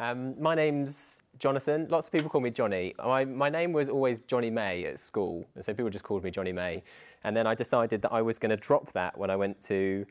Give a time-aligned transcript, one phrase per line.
[0.00, 1.86] Um, my name's Jonathan.
[1.88, 2.94] Lots of people call me Johnny.
[2.98, 6.30] My, my name was always Johnny May at school, and so people just called me
[6.30, 6.82] Johnny May.
[7.22, 10.04] And then I decided that I was going to drop that when I went to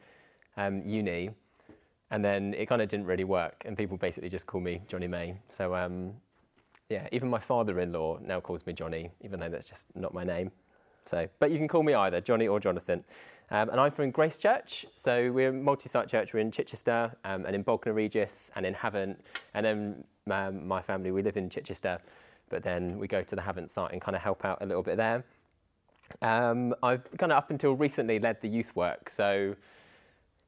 [0.55, 1.31] um, uni,
[2.11, 5.07] and then it kind of didn't really work, and people basically just call me Johnny
[5.07, 5.37] May.
[5.49, 6.13] So um,
[6.89, 10.51] yeah, even my father-in-law now calls me Johnny, even though that's just not my name.
[11.05, 13.03] So, but you can call me either Johnny or Jonathan.
[13.51, 14.85] Um, and I'm from Grace Church.
[14.95, 16.33] So we're a multi-site church.
[16.33, 19.17] We're in Chichester um, and in Bognor Regis and in Havant.
[19.53, 21.99] And then um, my family, we live in Chichester,
[22.49, 24.83] but then we go to the Havant site and kind of help out a little
[24.83, 25.23] bit there.
[26.21, 29.09] Um, I've kind of up until recently led the youth work.
[29.09, 29.55] So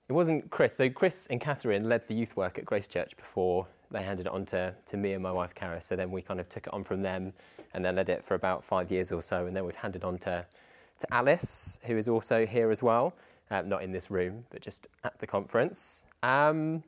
[0.08, 0.76] it wasn't Chris.
[0.76, 4.32] So Chris and Catherine led the youth work at Grace Church before they handed it
[4.32, 5.84] on to, to me and my wife, Karis.
[5.84, 7.34] So then we kind of took it on from them
[7.74, 9.46] and then led it for about five years or so.
[9.46, 10.46] And then we've handed on to,
[10.99, 13.13] to Alice, who is also here as well.
[13.52, 16.05] Uh, not in this room, but just at the conference.
[16.23, 16.84] Um,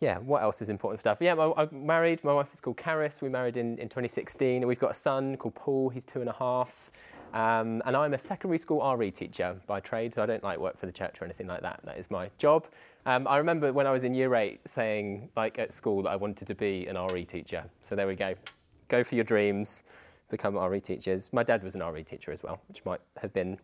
[0.00, 1.18] yeah, what else is important stuff?
[1.20, 2.22] Yeah, my, I'm married.
[2.24, 3.22] My wife is called Karis.
[3.22, 4.66] We married in, in 2016.
[4.66, 5.88] We've got a son called Paul.
[5.88, 6.90] He's two and a half.
[7.32, 10.78] Um, and I'm a secondary school RE teacher by trade, so I don't like work
[10.78, 11.80] for the church or anything like that.
[11.84, 12.66] That is my job.
[13.04, 16.16] Um, I remember when I was in year eight saying, like at school, that I
[16.16, 17.64] wanted to be an RE teacher.
[17.82, 18.34] So there we go.
[18.88, 19.82] Go for your dreams,
[20.28, 21.32] become RE teachers.
[21.32, 23.58] My dad was an RE teacher as well, which might have been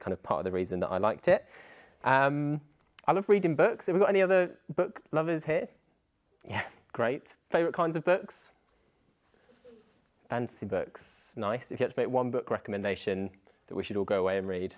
[0.00, 1.46] kind of part of the reason that I liked it.
[2.04, 2.60] Um,
[3.06, 3.86] I love reading books.
[3.86, 5.68] Have we got any other book lovers here?
[6.48, 7.36] Yeah, great.
[7.50, 8.52] Favourite kinds of books?
[10.28, 11.70] Fantasy books, nice.
[11.70, 13.30] If you had to make one book recommendation
[13.66, 14.74] that we should all go away and read.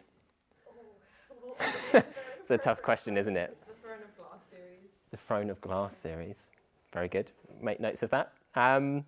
[1.92, 3.56] it's a tough question, isn't it?
[3.66, 4.90] The Throne of Glass series.
[5.12, 6.50] The Throne of Glass series.
[6.92, 7.30] Very good.
[7.62, 8.32] Make notes of that.
[8.56, 9.04] Um,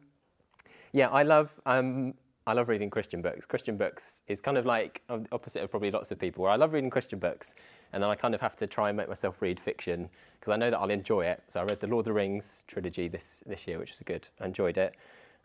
[0.96, 2.14] yeah, I love um,
[2.46, 3.44] I love reading Christian books.
[3.44, 6.44] Christian books is kind of like um, opposite of probably lots of people.
[6.44, 7.54] Where I love reading Christian books,
[7.92, 10.08] and then I kind of have to try and make myself read fiction
[10.40, 11.42] because I know that I'll enjoy it.
[11.48, 14.28] So I read the Lord of the Rings trilogy this this year, which was good.
[14.40, 14.94] I enjoyed it.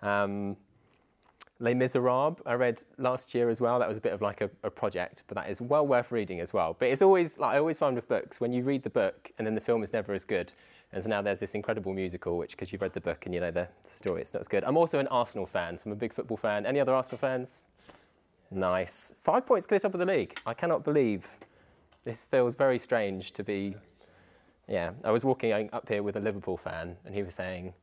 [0.02, 0.56] Um,
[1.62, 3.78] Les Miserables, I read last year as well.
[3.78, 6.40] That was a bit of like a, a, project, but that is well worth reading
[6.40, 6.76] as well.
[6.78, 9.46] But it's always like I always find with books when you read the book and
[9.46, 10.54] then the film is never as good.
[10.92, 13.40] And so now there's this incredible musical, which because you've read the book and you
[13.40, 14.64] know the, the story, it's not as good.
[14.64, 16.66] I'm also an Arsenal fan, so I'm a big football fan.
[16.66, 17.68] Any other Arsenal fans?
[18.50, 19.14] Nice.
[19.22, 20.40] Five points clear top of the league.
[20.48, 21.28] I cannot believe
[22.06, 23.76] this feels very strange to be.
[24.68, 27.74] Yeah, I was walking up here with a Liverpool fan, and he was saying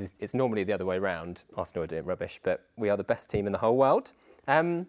[0.00, 1.42] is, it's normally the other way around.
[1.56, 4.12] Arsenal are doing rubbish, but we are the best team in the whole world.
[4.48, 4.86] Um,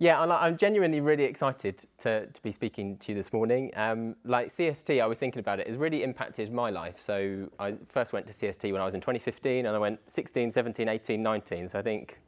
[0.00, 3.70] yeah, I'm genuinely really excited to, to be speaking to you this morning.
[3.76, 6.94] Um, like CST, I was thinking about it, it's really impacted my life.
[6.98, 10.52] So I first went to CST when I was in 2015, and I went 16,
[10.52, 11.68] 17, 18, 19.
[11.68, 12.18] So I think,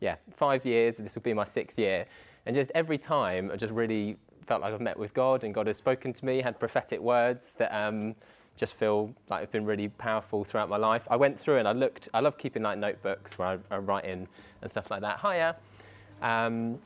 [0.00, 2.04] yeah, five years, this will be my sixth year.
[2.44, 5.66] And just every time, I just really felt like I've met with God, and God
[5.66, 7.74] has spoken to me, had prophetic words that.
[7.74, 8.16] Um,
[8.56, 11.06] just feel like have been really powerful throughout my life.
[11.10, 14.04] I went through and I looked, I love keeping like notebooks where I, I write
[14.04, 14.28] in
[14.62, 15.20] and stuff like that.
[15.20, 15.56] Hiya.
[16.22, 16.78] Um,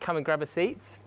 [0.00, 0.98] come and grab a seat.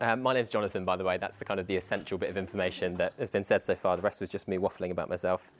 [0.00, 1.16] Um, my name's Jonathan, by the way.
[1.16, 3.96] That's the kind of the essential bit of information that has been said so far.
[3.96, 5.50] The rest was just me waffling about myself.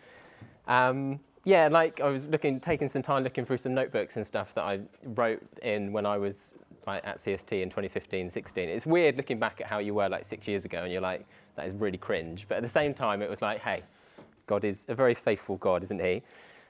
[0.67, 4.53] Um, yeah, like I was looking, taking some time looking through some notebooks and stuff
[4.55, 6.57] that I wrote in when I was
[6.87, 8.69] like, at CST in 2015, 16.
[8.69, 11.27] It's weird looking back at how you were like six years ago, and you're like,
[11.57, 12.47] that is really cringe.
[12.49, 13.83] But at the same time, it was like, hey,
[14.47, 16.23] God is a very faithful God, isn't He?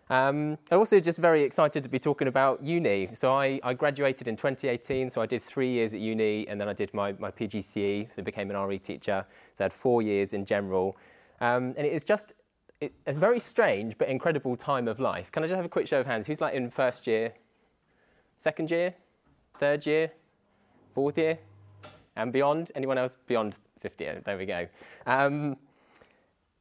[0.09, 3.09] Um, I'm also just very excited to be talking about uni.
[3.13, 6.69] So I, I, graduated in 2018, so I did three years at uni, and then
[6.69, 9.27] I did my, my PGCE, so I became an RE teacher.
[9.53, 10.97] So I had four years in general.
[11.41, 12.35] Um, and it is just
[12.81, 15.33] it, a very strange but incredible time of life.
[15.33, 16.29] Can I just have a quick show of hands?
[16.29, 17.33] Who's like in first year,
[18.39, 18.95] second year,
[19.59, 20.13] third year,
[20.95, 21.39] fourth year,
[22.15, 22.71] and beyond?
[22.77, 24.09] Anyone else beyond 50?
[24.25, 24.66] There we go.
[25.06, 25.56] Um,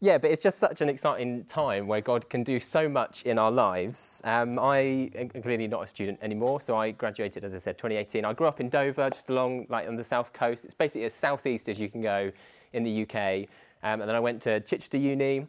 [0.01, 3.39] yeah, but it's just such an exciting time where God can do so much in
[3.39, 4.21] our lives.
[4.25, 8.25] Um, I am clearly not a student anymore, so I graduated, as I said, 2018.
[8.25, 10.65] I grew up in Dover, just along like on the south coast.
[10.65, 12.31] It's basically as southeast as you can go
[12.73, 13.47] in the UK.
[13.83, 15.47] Um, and then I went to Chichester Uni.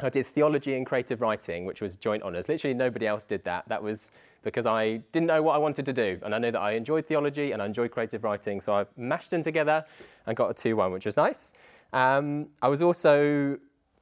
[0.00, 2.48] I did theology and creative writing, which was joint honours.
[2.48, 3.68] Literally nobody else did that.
[3.68, 4.10] That was
[4.42, 6.18] because I didn't know what I wanted to do.
[6.22, 8.60] And I know that I enjoyed theology and I enjoyed creative writing.
[8.60, 9.84] So I mashed them together
[10.26, 11.52] and got a 2 1, which was nice.
[11.92, 13.58] Um, I was also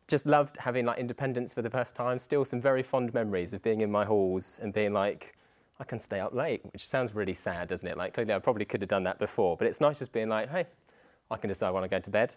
[0.09, 2.19] just loved having like independence for the first time.
[2.19, 5.37] Still some very fond memories of being in my halls and being like,
[5.79, 7.97] I can stay up late, which sounds really sad, doesn't it?
[7.97, 10.50] Like clearly I probably could have done that before, but it's nice just being like,
[10.50, 10.67] hey,
[11.31, 12.35] I can decide when I go to bed.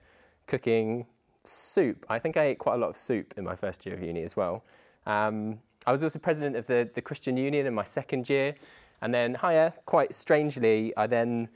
[0.48, 1.06] Cooking
[1.44, 2.06] soup.
[2.10, 4.24] I think I ate quite a lot of soup in my first year of uni
[4.24, 4.64] as well.
[5.06, 8.56] Um, I was also president of the, the Christian Union in my second year.
[9.02, 11.50] And then, higher, quite strangely, I then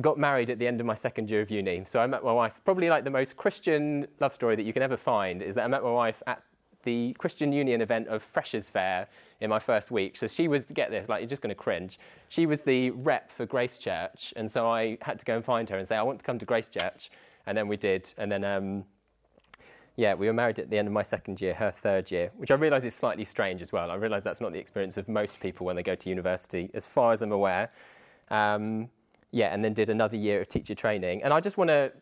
[0.00, 1.84] got married at the end of my second year of uni.
[1.86, 4.82] So I met my wife, probably like the most Christian love story that you can
[4.82, 6.42] ever find is that I met my wife at
[6.84, 9.08] the Christian Union event of Freshers Fair
[9.40, 10.16] in my first week.
[10.16, 11.98] So she was, get this, like you're just going to cringe.
[12.28, 14.32] She was the rep for Grace Church.
[14.36, 16.38] And so I had to go and find her and say, I want to come
[16.38, 17.10] to Grace Church.
[17.46, 18.14] And then we did.
[18.16, 18.84] And then, um,
[19.96, 22.50] yeah, we were married at the end of my second year, her third year, which
[22.50, 23.90] I realise is slightly strange as well.
[23.90, 26.86] I realise that's not the experience of most people when they go to university, as
[26.86, 27.70] far as I'm aware.
[28.30, 28.88] Um,
[29.32, 31.22] yeah, and then did another year of teacher training.
[31.22, 31.92] And I just want to,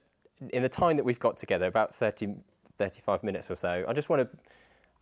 [0.51, 2.35] in the time that we've got together, about 30,
[2.79, 4.39] 35 minutes or so, I just want to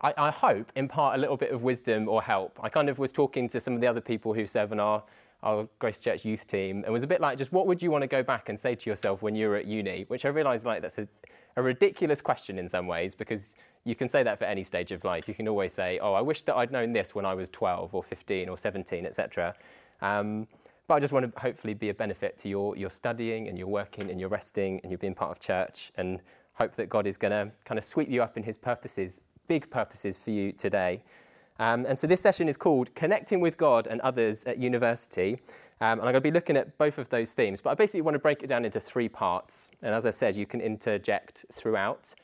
[0.01, 2.59] I, I, hope, impart a little bit of wisdom or help.
[2.63, 5.03] I kind of was talking to some of the other people who serve in our,
[5.43, 8.03] our Grace Church youth team and was a bit like, just what would you want
[8.03, 10.05] to go back and say to yourself when you were at uni?
[10.09, 11.09] Which I realise like that's a,
[11.57, 15.05] a ridiculous question in some ways because you can say that for any stage of
[15.05, 15.29] life.
[15.29, 17.95] You can always say, oh, I wish that I'd known this when I was 12
[17.95, 19.55] or 15 or 17, etc.
[20.03, 20.47] Um,
[20.87, 23.69] but I just want to hopefully be a benefit to your, your studying and your
[23.69, 26.21] working and your resting and you being part of church and
[26.55, 29.71] hope that God is going to kind of sweep you up in his purposes big
[29.71, 31.03] purposes for you today.
[31.59, 35.39] Um, and so this session is called Connecting with God and Others at University.
[35.81, 38.01] Um, and I'm going to be looking at both of those themes, but I basically
[38.01, 39.71] want to break it down into three parts.
[39.83, 42.15] And as I said, you can interject throughout.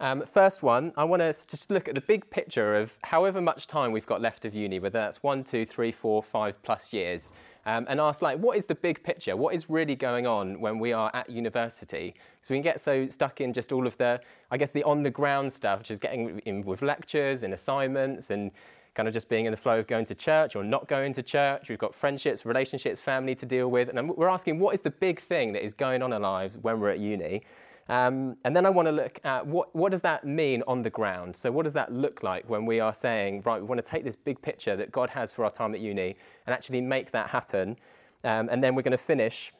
[0.00, 3.40] Um, first one, I want us to just look at the big picture of however
[3.40, 6.92] much time we've got left of uni, whether that's one, two, three, four, five plus
[6.92, 7.32] years
[7.66, 9.36] um, and ask, like, what is the big picture?
[9.36, 12.14] What is really going on when we are at university?
[12.42, 14.20] So we can get so stuck in just all of the,
[14.52, 18.30] I guess, the on the ground stuff, which is getting in with lectures and assignments
[18.30, 18.52] and
[18.94, 21.24] kind of just being in the flow of going to church or not going to
[21.24, 21.68] church.
[21.68, 23.88] We've got friendships, relationships, family to deal with.
[23.88, 26.56] And we're asking, what is the big thing that is going on in our lives
[26.56, 27.42] when we're at uni?
[27.88, 30.90] Um, and then I want to look at what, what does that mean on the
[30.90, 31.34] ground?
[31.34, 34.04] So what does that look like when we are saying, right, we want to take
[34.04, 37.28] this big picture that God has for our time at uni and actually make that
[37.28, 37.76] happen.
[38.24, 39.52] Um, and then we're going to finish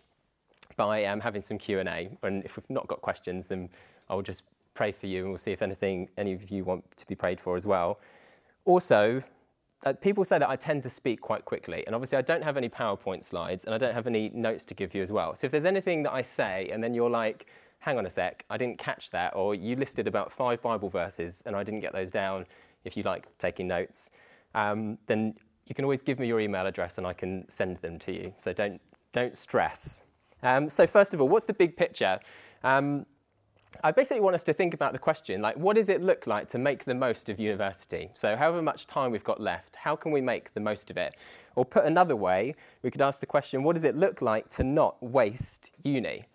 [0.77, 2.11] by um, having some Q&A.
[2.23, 3.71] And if we've not got questions, then
[4.11, 4.43] I'll just
[4.75, 7.41] pray for you and we'll see if anything any of you want to be prayed
[7.41, 7.99] for as well.
[8.67, 9.23] Also,
[9.87, 12.57] uh, people say that I tend to speak quite quickly, and obviously I don't have
[12.57, 15.35] any PowerPoint slides and I don't have any notes to give you as well.
[15.35, 17.47] So if there's anything that I say and then you're like,
[17.81, 21.43] hang on a sec, I didn't catch that, or you listed about five Bible verses
[21.47, 22.47] and I didn't get those down
[22.85, 24.11] if you like taking notes,
[24.55, 25.35] um, then
[25.67, 28.33] you can always give me your email address and I can send them to you.
[28.37, 28.81] So don't,
[29.13, 30.03] don't stress.
[30.43, 32.21] Um, so, first of all, what's the big picture?
[32.63, 33.07] Um,
[33.85, 36.49] I basically want us to think about the question like, what does it look like
[36.49, 38.11] to make the most of university?
[38.15, 41.15] So, however much time we've got left, how can we make the most of it?
[41.57, 44.65] Or, put another way, we could ask the question, what does it look like to
[44.65, 46.27] not waste uni?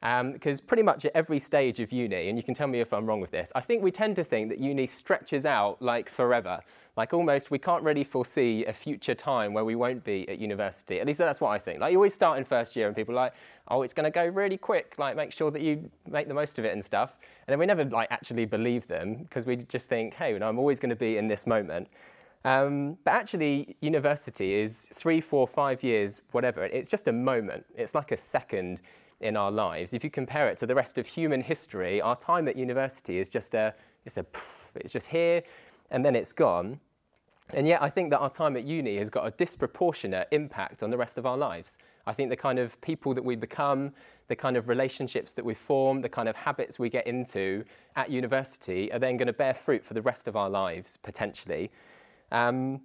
[0.00, 2.90] Because um, pretty much at every stage of uni, and you can tell me if
[2.92, 6.08] I'm wrong with this, I think we tend to think that uni stretches out like
[6.08, 6.60] forever.
[6.96, 11.00] Like almost, we can't really foresee a future time where we won't be at university.
[11.00, 11.80] At least that's what I think.
[11.80, 13.34] Like you always start in first year, and people are like,
[13.68, 14.94] "Oh, it's going to go really quick.
[14.96, 17.16] Like make sure that you make the most of it and stuff."
[17.46, 20.48] And then we never like actually believe them because we just think, "Hey, you know,
[20.48, 21.88] I'm always going to be in this moment."
[22.44, 26.64] Um, but actually, university is three, four, five years, whatever.
[26.64, 27.66] It's just a moment.
[27.76, 28.80] It's like a second
[29.20, 29.92] in our lives.
[29.92, 33.28] If you compare it to the rest of human history, our time at university is
[33.28, 33.74] just a,
[34.04, 34.26] it's a,
[34.76, 35.42] it's just here
[35.90, 36.80] and then it's gone.
[37.52, 40.90] And yet, I think that our time at uni has got a disproportionate impact on
[40.90, 41.78] the rest of our lives.
[42.06, 43.92] I think the kind of people that we become,
[44.28, 47.64] the kind of relationships that we form, the kind of habits we get into
[47.96, 51.72] at university are then going to bear fruit for the rest of our lives, potentially.
[52.30, 52.82] Um,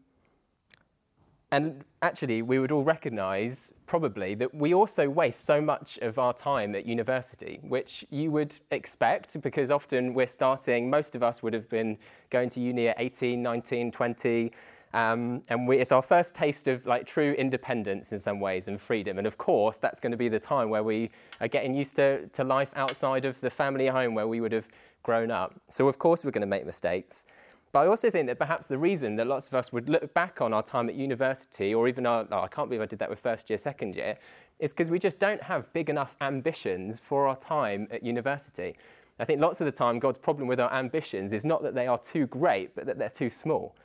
[1.51, 6.33] and actually, we would all recognize probably that we also waste so much of our
[6.33, 11.53] time at university, which you would expect because often we're starting, most of us would
[11.53, 11.97] have been
[12.29, 14.51] going to uni at 18, 19, 20.
[14.93, 18.81] Um, and we, it's our first taste of like true independence in some ways and
[18.81, 19.17] freedom.
[19.17, 21.11] And of course, that's going to be the time where we
[21.41, 24.67] are getting used to, to life outside of the family home where we would have
[25.03, 25.53] grown up.
[25.69, 27.25] So, of course, we're going to make mistakes.
[27.71, 30.39] But I also think that perhaps the reason that lots of us would look back
[30.39, 33.09] on our time at university, or even our, oh, I can't believe I did that
[33.09, 34.17] with first year, second year,
[34.59, 38.75] is because we just don't have big enough ambitions for our time at university.
[39.19, 41.87] I think lots of the time, God's problem with our ambitions is not that they
[41.87, 43.75] are too great, but that they're too small.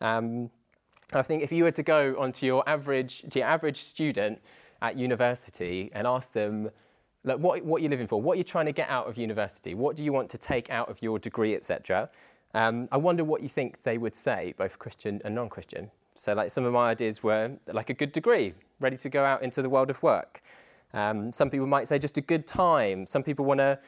[0.00, 0.50] Um,
[1.12, 4.40] I think if you were to go onto your average, to your average student
[4.82, 6.70] at university and ask them,
[7.24, 9.74] like, what, what you're living for, what are you're trying to get out of university,
[9.74, 12.10] what do you want to take out of your degree, etc.,
[12.54, 15.90] um, I wonder what you think they would say, both Christian and non Christian.
[16.14, 19.42] So, like, some of my ideas were like a good degree, ready to go out
[19.42, 20.42] into the world of work.
[20.92, 23.06] Um, some people might say just a good time.
[23.06, 23.78] Some people want to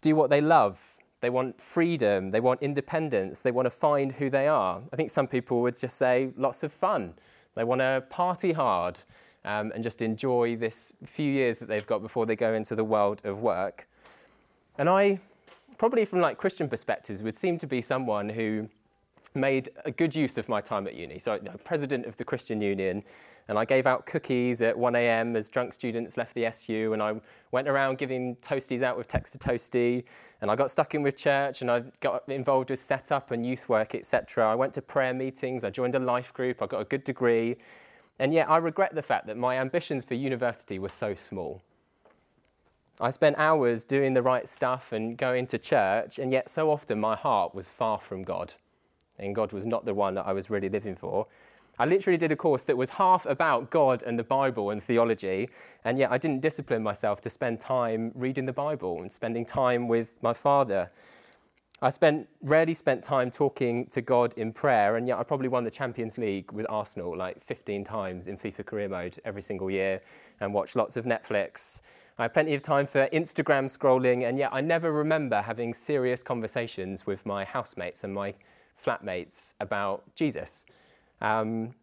[0.00, 0.80] do what they love.
[1.20, 2.30] They want freedom.
[2.30, 3.42] They want independence.
[3.42, 4.82] They want to find who they are.
[4.92, 7.14] I think some people would just say lots of fun.
[7.54, 9.00] They want to party hard.
[9.46, 12.84] um, and just enjoy this few years that they've got before they go into the
[12.84, 13.88] world of work.
[14.76, 15.20] And I,
[15.78, 18.68] probably from like Christian perspectives, would seem to be someone who
[19.36, 21.18] made a good use of my time at uni.
[21.18, 23.04] So, you know, president of the Christian Union,
[23.48, 25.36] and I gave out cookies at 1 a.m.
[25.36, 27.14] as drunk students left the SU, and I
[27.52, 30.04] went around giving toasties out with Text to Toasty,
[30.40, 33.68] and I got stuck in with church, and I got involved with setup and youth
[33.68, 34.50] work, etc.
[34.50, 37.56] I went to prayer meetings, I joined a life group, I got a good degree,
[38.18, 41.62] and yet I regret the fact that my ambitions for university were so small.
[43.00, 46.98] I spent hours doing the right stuff and going to church, and yet so often
[46.98, 48.54] my heart was far from God
[49.18, 51.26] and God was not the one that I was really living for.
[51.78, 55.50] I literally did a course that was half about God and the Bible and theology,
[55.84, 59.86] and yet I didn't discipline myself to spend time reading the Bible and spending time
[59.86, 60.90] with my father.
[61.82, 65.64] I spent rarely spent time talking to God in prayer, and yet I probably won
[65.64, 70.00] the Champions League with Arsenal like 15 times in FIFA career mode every single year
[70.40, 71.80] and watched lots of Netflix.
[72.18, 76.22] I had plenty of time for Instagram scrolling, and yet I never remember having serious
[76.22, 78.32] conversations with my housemates and my
[78.82, 80.64] flatmates about Jesus.
[81.20, 81.74] Um,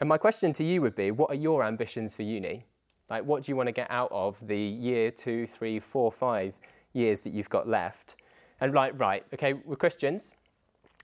[0.00, 2.66] and my question to you would be what are your ambitions for uni?
[3.08, 6.54] Like, what do you want to get out of the year, two, three, four, five
[6.92, 8.16] years that you've got left?
[8.60, 10.34] And, like, right, okay, we're Christians.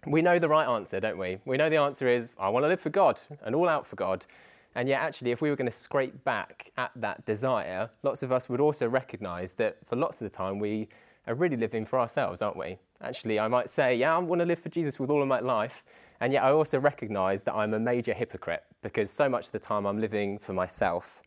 [0.05, 1.39] We know the right answer, don't we?
[1.45, 3.95] We know the answer is, I want to live for God and all out for
[3.95, 4.27] God.
[4.75, 8.31] And yet, actually, if we were going to scrape back at that desire, lots of
[8.31, 10.89] us would also recognize that for lots of the time we
[11.27, 12.79] are really living for ourselves, aren't we?
[13.01, 15.41] Actually, I might say, yeah, I want to live for Jesus with all of my
[15.41, 15.85] life.
[16.21, 19.59] And yet I also recognize that I'm a major hypocrite because so much of the
[19.59, 21.23] time I'm living for myself.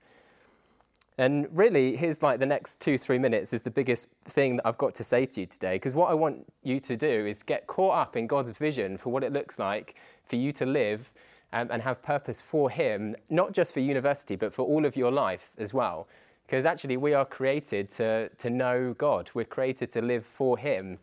[1.18, 4.78] And really, here's like the next two, three minutes is the biggest thing that I've
[4.78, 5.76] got to say to you today.
[5.76, 9.12] Because what I want you to do is get caught up in God's vision for
[9.12, 9.96] what it looks like
[10.26, 11.12] for you to live
[11.54, 15.12] um, and have purpose for Him, not just for university, but for all of your
[15.12, 16.08] life as well.
[16.46, 21.00] Because actually, we are created to, to know God, we're created to live for Him.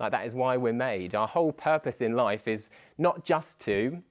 [0.00, 1.14] Like, that is why we're made.
[1.14, 4.02] Our whole purpose in life is not just to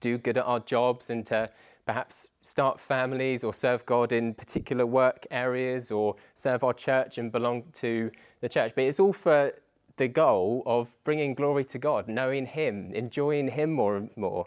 [0.00, 1.50] do good at our jobs and to
[1.86, 7.32] perhaps start families or serve God in particular work areas or serve our church and
[7.32, 8.10] belong to
[8.40, 9.52] the church, but it's all for
[9.96, 14.46] the goal of bringing glory to God, knowing Him, enjoying Him more and more.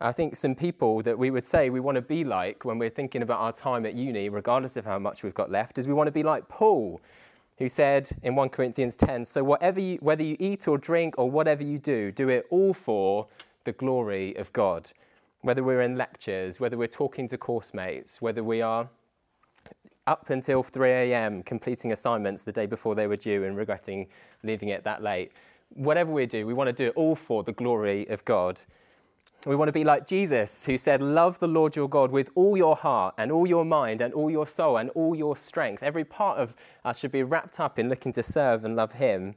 [0.00, 2.90] I think some people that we would say we want to be like when we're
[2.90, 5.94] thinking about our time at uni, regardless of how much we've got left, is we
[5.94, 7.00] want to be like Paul,
[7.56, 11.30] who said in 1 Corinthians 10 So, whatever you, whether you eat or drink or
[11.30, 13.26] whatever you do, do it all for
[13.64, 14.90] the glory of God.
[15.40, 18.90] Whether we're in lectures, whether we're talking to course mates, whether we are
[20.06, 21.42] up until 3 a.m.
[21.42, 24.08] completing assignments the day before they were due and regretting
[24.42, 25.32] leaving it that late.
[25.70, 28.60] Whatever we do, we want to do it all for the glory of God.
[29.46, 32.56] We want to be like Jesus, who said, Love the Lord your God with all
[32.56, 35.84] your heart and all your mind and all your soul and all your strength.
[35.84, 39.36] Every part of us should be wrapped up in looking to serve and love Him.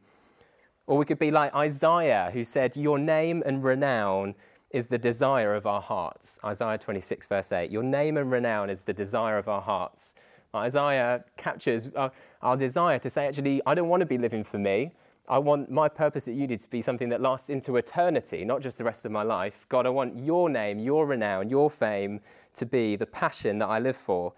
[0.87, 4.33] Or we could be like Isaiah, who said, Your name and renown
[4.71, 6.39] is the desire of our hearts.
[6.43, 7.69] Isaiah 26, verse 8.
[7.69, 10.15] Your name and renown is the desire of our hearts.
[10.55, 14.57] Isaiah captures our, our desire to say, actually, I don't want to be living for
[14.57, 14.91] me.
[15.29, 18.79] I want my purpose at uni to be something that lasts into eternity, not just
[18.79, 19.67] the rest of my life.
[19.69, 22.19] God, I want your name, your renown, your fame
[22.55, 24.33] to be the passion that I live for.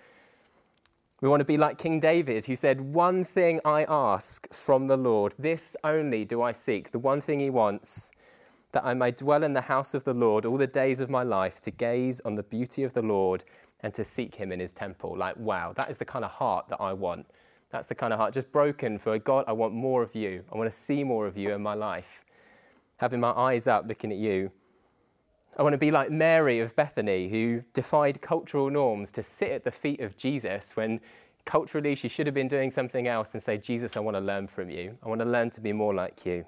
[1.21, 4.97] We want to be like King David, who said, One thing I ask from the
[4.97, 6.91] Lord, this only do I seek.
[6.91, 8.11] The one thing he wants,
[8.73, 11.23] that I may dwell in the house of the Lord all the days of my
[11.23, 13.45] life, to gaze on the beauty of the Lord
[13.81, 15.17] and to seek him in his temple.
[15.17, 17.27] Like, wow, that is the kind of heart that I want.
[17.71, 20.43] That's the kind of heart, just broken for God, I want more of you.
[20.51, 22.25] I want to see more of you in my life.
[22.97, 24.51] Having my eyes up looking at you.
[25.57, 29.63] I want to be like Mary of Bethany, who defied cultural norms to sit at
[29.63, 30.99] the feet of Jesus when
[31.45, 34.47] culturally she should have been doing something else and say, Jesus, I want to learn
[34.47, 34.97] from you.
[35.03, 36.45] I want to learn to be more like you.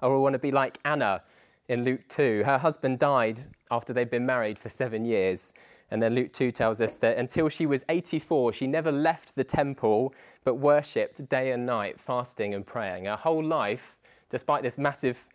[0.00, 1.22] Or I want to be like Anna
[1.68, 2.42] in Luke 2.
[2.44, 5.52] Her husband died after they'd been married for seven years.
[5.90, 9.44] And then Luke 2 tells us that until she was 84, she never left the
[9.44, 10.12] temple
[10.44, 13.04] but worshipped day and night, fasting and praying.
[13.04, 13.96] Her whole life,
[14.28, 15.28] despite this massive,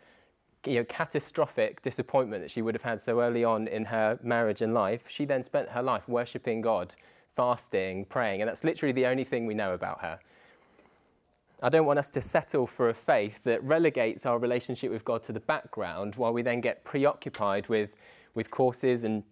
[0.65, 4.61] you know, catastrophic disappointment that she would have had so early on in her marriage
[4.61, 6.95] and life, she then spent her life worshipping God,
[7.35, 8.41] fasting, praying.
[8.41, 10.19] And that's literally the only thing we know about her.
[11.63, 15.23] I don't want us to settle for a faith that relegates our relationship with God
[15.23, 17.95] to the background while we then get preoccupied with,
[18.33, 19.23] with courses and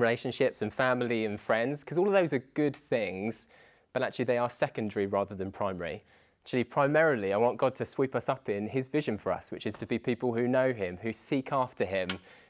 [0.00, 3.48] relationships and family and friends, because all of those are good things,
[3.92, 6.04] but actually they are secondary rather than primary.
[6.44, 9.66] Actually, primarily, I want God to sweep us up in His vision for us, which
[9.66, 12.08] is to be people who know Him, who seek after Him,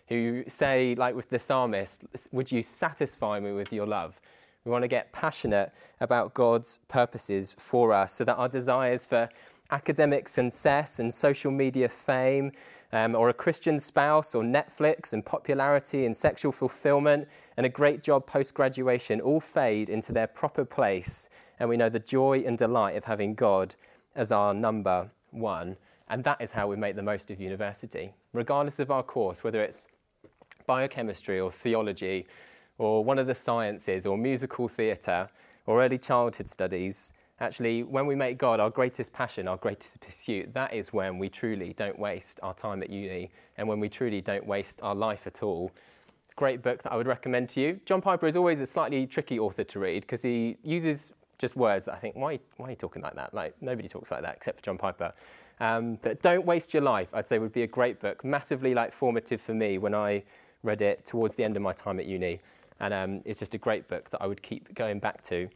[0.09, 4.21] who say, like with the psalmist, Would you satisfy me with your love?
[4.64, 9.28] We want to get passionate about God's purposes for us so that our desires for
[9.71, 12.52] academic success and social media fame,
[12.92, 18.02] um, or a Christian spouse, or Netflix and popularity and sexual fulfillment and a great
[18.02, 21.28] job post graduation all fade into their proper place.
[21.59, 23.75] And we know the joy and delight of having God
[24.14, 25.76] as our number one.
[26.09, 29.62] And that is how we make the most of university, regardless of our course, whether
[29.62, 29.88] it's
[30.66, 32.26] biochemistry or theology
[32.78, 35.28] or one of the sciences or musical theatre
[35.66, 37.12] or early childhood studies.
[37.40, 41.28] Actually, when we make God our greatest passion, our greatest pursuit, that is when we
[41.28, 45.26] truly don't waste our time at uni and when we truly don't waste our life
[45.26, 45.71] at all.
[46.35, 47.80] Great book that I would recommend to you.
[47.85, 51.85] John Piper is always a slightly tricky author to read because he uses just words
[51.85, 53.33] that I think, why, why are you talking like that?
[53.33, 55.12] Like, nobody talks like that except for John Piper.
[55.61, 58.92] Um, but Don't Waste Your Life, I'd say, would be a great book, massively like
[58.92, 60.25] formative for me when I
[60.64, 62.40] read it towards the end of my time at uni.
[62.80, 65.49] And um, it's just a great book that I would keep going back to.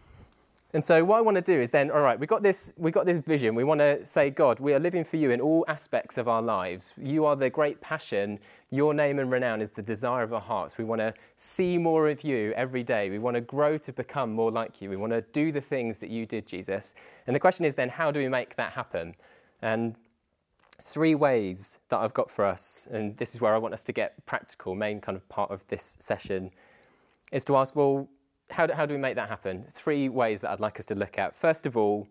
[0.74, 2.90] And so what I want to do is then, all right, we got this, we
[2.90, 3.54] got this vision.
[3.54, 6.40] We want to say, God, we are living for you in all aspects of our
[6.40, 6.94] lives.
[6.96, 8.38] You are the great passion.
[8.70, 10.78] Your name and renown is the desire of our hearts.
[10.78, 13.10] We want to see more of you every day.
[13.10, 14.88] We want to grow to become more like you.
[14.88, 16.94] We want to do the things that you did, Jesus.
[17.26, 19.14] And the question is then, how do we make that happen?
[19.60, 19.94] And
[20.80, 23.92] three ways that I've got for us, and this is where I want us to
[23.92, 26.50] get practical, main kind of part of this session,
[27.30, 28.08] is to ask, well,
[28.52, 29.64] how do, how do we make that happen?
[29.68, 31.34] Three ways that I'd like us to look at.
[31.34, 32.08] First of all,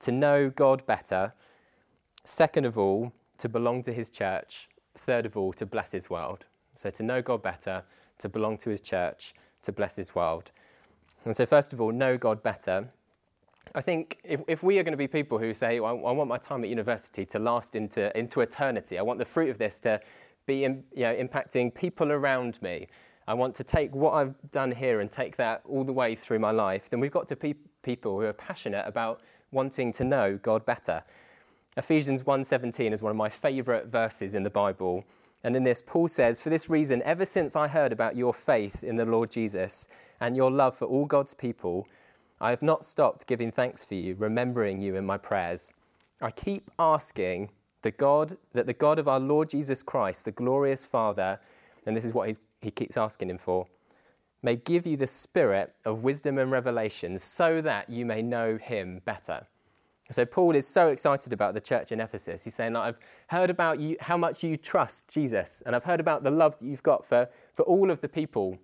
[0.00, 1.32] to know God better.
[2.24, 4.68] Second of all, to belong to his church.
[4.96, 6.46] Third of all, to bless his world.
[6.74, 7.84] So to know God better,
[8.18, 10.50] to belong to his church, to bless his world.
[11.24, 12.88] And so, first of all, know God better.
[13.74, 16.28] I think if, if we are going to be people who say, well, I want
[16.28, 19.80] my time at university to last into, into eternity, I want the fruit of this
[19.80, 20.00] to
[20.46, 22.88] be you know, impacting people around me,
[23.26, 26.38] I want to take what I've done here and take that all the way through
[26.38, 30.38] my life, then we've got to be people who are passionate about wanting to know
[30.42, 31.02] God better.
[31.76, 35.04] Ephesians 1:17 is one of my favorite verses in the Bible.
[35.42, 38.84] And in this Paul says, "For this reason ever since I heard about your faith
[38.84, 39.88] in the Lord Jesus
[40.20, 41.86] and your love for all God's people,
[42.40, 45.72] I have not stopped giving thanks for you, remembering you in my prayers.
[46.20, 47.50] I keep asking
[47.82, 51.40] the God that the God of our Lord Jesus Christ, the glorious Father,
[51.86, 53.66] and this is what he's he keeps asking him for,
[54.42, 59.00] may give you the spirit of wisdom and revelation so that you may know him
[59.04, 59.46] better.
[60.10, 62.44] So Paul is so excited about the church in Ephesus.
[62.44, 62.98] He's saying, I've
[63.28, 66.66] heard about you, how much you trust Jesus, and I've heard about the love that
[66.66, 68.58] you've got for, for all of the people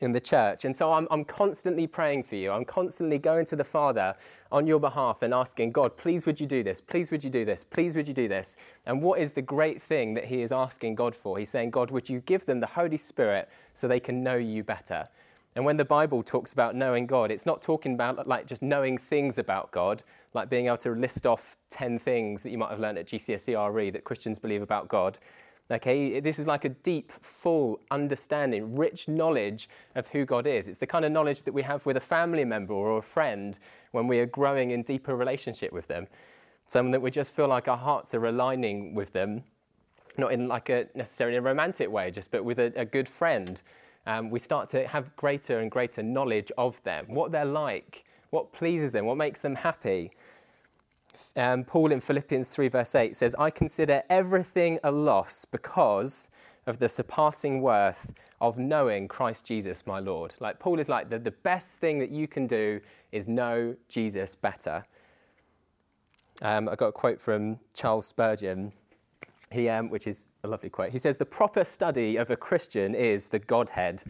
[0.00, 0.64] in the church.
[0.64, 2.50] And so I'm, I'm constantly praying for you.
[2.52, 4.14] I'm constantly going to the Father
[4.52, 6.80] on your behalf and asking, God, please would you do this?
[6.80, 7.64] Please would you do this?
[7.64, 8.56] Please would you do this?
[8.86, 11.38] And what is the great thing that he is asking God for?
[11.38, 14.62] He's saying, God, would you give them the Holy Spirit so they can know you
[14.62, 15.08] better?
[15.54, 18.96] And when the Bible talks about knowing God, it's not talking about like just knowing
[18.96, 20.02] things about God,
[20.34, 23.74] like being able to list off 10 things that you might have learned at GCSE
[23.74, 25.18] RE that Christians believe about God.
[25.70, 30.66] Okay, this is like a deep, full understanding, rich knowledge of who God is.
[30.66, 33.58] It's the kind of knowledge that we have with a family member or a friend
[33.92, 36.06] when we are growing in deeper relationship with them.
[36.66, 39.44] Something that we just feel like our hearts are aligning with them,
[40.16, 43.60] not in like a necessarily a romantic way, just but with a, a good friend.
[44.06, 48.54] Um, we start to have greater and greater knowledge of them, what they're like, what
[48.54, 50.12] pleases them, what makes them happy
[51.36, 56.30] um, Paul in Philippians 3, verse 8 says, I consider everything a loss because
[56.66, 60.34] of the surpassing worth of knowing Christ Jesus, my Lord.
[60.38, 64.34] Like, Paul is like, the, the best thing that you can do is know Jesus
[64.34, 64.84] better.
[66.42, 68.72] Um, I got a quote from Charles Spurgeon,
[69.50, 70.90] he, um, which is a lovely quote.
[70.90, 74.02] He says, The proper study of a Christian is the Godhead,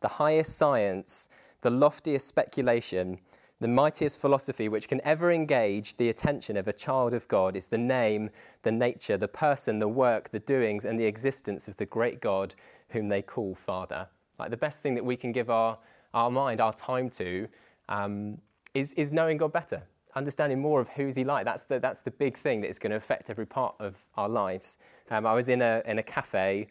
[0.00, 1.28] the highest science,
[1.62, 3.18] the loftiest speculation,
[3.64, 7.68] the mightiest philosophy which can ever engage the attention of a child of God is
[7.68, 8.28] the name,
[8.62, 12.54] the nature, the person, the work, the doings, and the existence of the great God
[12.90, 14.06] whom they call Father.
[14.38, 15.78] Like the best thing that we can give our,
[16.12, 17.48] our mind, our time to,
[17.88, 18.36] um,
[18.74, 19.82] is, is knowing God better,
[20.14, 21.46] understanding more of who's He like.
[21.46, 24.28] That's the, that's the big thing that is going to affect every part of our
[24.28, 24.76] lives.
[25.10, 26.68] Um, I was in a, in a cafe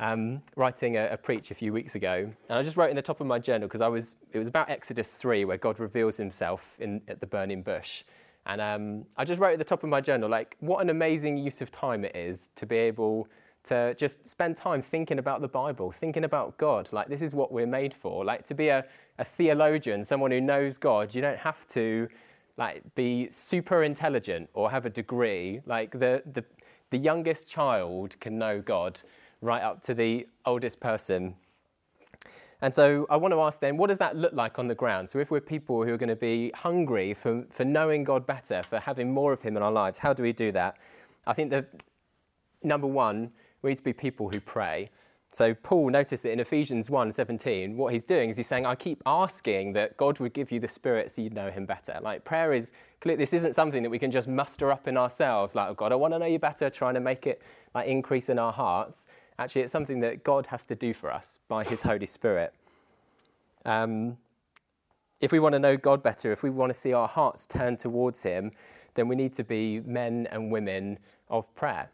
[0.00, 3.02] um, writing a, a, preach a few weeks ago, and I just wrote in the
[3.02, 6.16] top of my journal because I was it was about Exodus three where God reveals
[6.16, 8.04] Himself in at the burning bush,
[8.46, 11.36] and um, I just wrote at the top of my journal like what an amazing
[11.36, 13.28] use of time it is to be able
[13.64, 16.88] to just spend time thinking about the Bible, thinking about God.
[16.92, 18.24] Like this is what we're made for.
[18.24, 18.84] Like to be a,
[19.18, 22.08] a theologian, someone who knows God, you don't have to
[22.56, 25.60] like be super intelligent or have a degree.
[25.66, 26.44] Like the the
[26.90, 29.02] the youngest child can know God
[29.40, 31.34] right up to the oldest person.
[32.60, 35.08] And so I want to ask then, what does that look like on the ground?
[35.08, 38.62] So if we're people who are going to be hungry for, for knowing God better,
[38.64, 40.76] for having more of Him in our lives, how do we do that?
[41.26, 41.68] I think that
[42.62, 43.30] number one,
[43.62, 44.90] we need to be people who pray.
[45.30, 49.02] So Paul noticed that in Ephesians 1:17, what he's doing is he's saying, I keep
[49.04, 51.98] asking that God would give you the spirit so you'd know him better.
[52.00, 55.54] Like prayer is clear, this isn't something that we can just muster up in ourselves,
[55.54, 57.42] like, oh God, I want to know you better, trying to make it
[57.74, 59.06] like increase in our hearts.
[59.38, 62.52] Actually, it's something that God has to do for us by his Holy Spirit.
[63.64, 64.16] Um,
[65.20, 67.76] if we want to know God better, if we want to see our hearts turn
[67.76, 68.52] towards him,
[68.94, 70.98] then we need to be men and women
[71.28, 71.90] of prayer.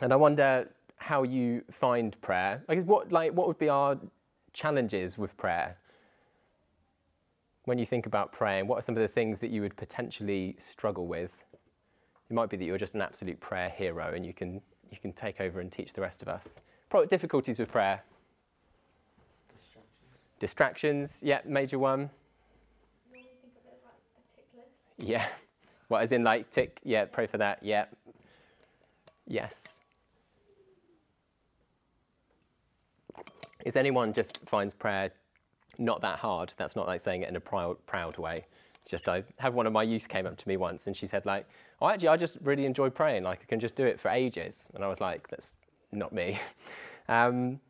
[0.00, 2.62] And I wonder how you find prayer.
[2.68, 3.98] I guess what like what would be our
[4.52, 5.76] challenges with prayer?
[7.64, 10.56] When you think about praying, what are some of the things that you would potentially
[10.58, 11.44] struggle with?
[12.28, 15.12] It might be that you're just an absolute prayer hero and you can you can
[15.12, 16.56] take over and teach the rest of us.
[16.88, 18.02] Probably difficulties with prayer.
[19.48, 20.38] Distractions.
[20.38, 22.10] Distractions, yeah, major one.
[24.98, 25.26] Yeah.
[25.88, 27.86] What, as in like tick, yeah, pray for that, yeah.
[29.26, 29.80] Yes.
[33.64, 35.10] is anyone just finds prayer
[35.78, 36.52] not that hard?
[36.56, 38.46] That's not like saying it in a proud, proud way.
[38.80, 41.06] It's just I have one of my youth came up to me once and she
[41.06, 41.46] said like,
[41.80, 43.24] "Oh, actually, I just really enjoy praying.
[43.24, 45.54] Like I can just do it for ages." And I was like, "That's
[45.92, 46.38] not me."
[47.08, 47.60] um,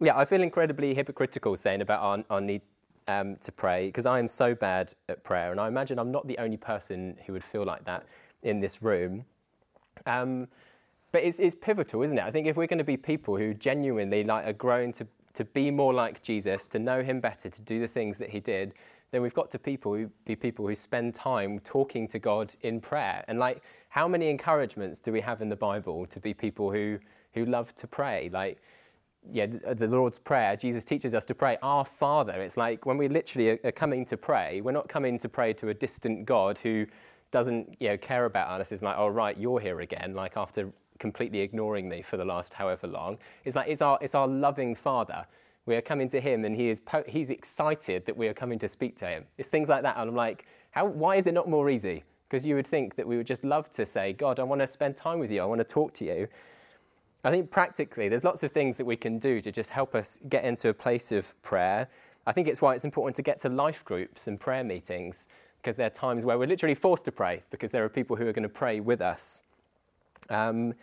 [0.00, 2.62] yeah, I feel incredibly hypocritical saying about our, our need
[3.08, 6.26] um, to pray because I am so bad at prayer, and I imagine I'm not
[6.26, 8.06] the only person who would feel like that
[8.42, 9.24] in this room.
[10.04, 10.48] Um,
[11.12, 12.24] but it's, it's, pivotal, isn't it?
[12.24, 15.06] I think if we're going to be people who genuinely like are growing to
[15.36, 18.40] to be more like Jesus, to know him better, to do the things that he
[18.40, 18.72] did,
[19.10, 22.80] then we've got to people who, be people who spend time talking to God in
[22.80, 23.24] prayer.
[23.28, 26.98] And like, how many encouragements do we have in the Bible to be people who,
[27.34, 28.28] who love to pray?
[28.32, 28.58] Like,
[29.32, 32.42] yeah, the, uh, the Lord's Prayer, Jesus teaches us to pray, Our Father.
[32.42, 35.52] It's like when we literally are, are coming to pray, we're not coming to pray
[35.54, 36.86] to a distant God who
[37.30, 38.72] doesn't you know, care about us.
[38.72, 42.54] It's like, oh, right, you're here again, like after completely ignoring me for the last
[42.54, 43.18] however long.
[43.44, 45.26] It's like it's our, it's our loving Father.
[45.66, 48.58] We are coming to Him, and He is po- He's excited that we are coming
[48.60, 49.24] to speak to Him.
[49.36, 52.04] It's things like that, and I'm like, how, why is it not more easy?
[52.28, 54.66] Because you would think that we would just love to say, God, I want to
[54.66, 55.42] spend time with you.
[55.42, 56.28] I want to talk to you.
[57.24, 60.20] I think practically, there's lots of things that we can do to just help us
[60.28, 61.88] get into a place of prayer.
[62.26, 65.26] I think it's why it's important to get to life groups and prayer meetings,
[65.60, 68.26] because there are times where we're literally forced to pray, because there are people who
[68.28, 69.42] are going to pray with us.
[70.30, 70.74] Um,